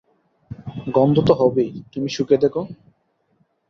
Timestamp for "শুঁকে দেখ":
2.09-2.55